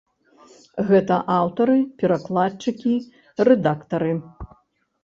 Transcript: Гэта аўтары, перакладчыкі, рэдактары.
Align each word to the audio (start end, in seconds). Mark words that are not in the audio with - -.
Гэта 0.87 1.17
аўтары, 1.35 1.77
перакладчыкі, 2.01 2.95
рэдактары. 3.51 4.11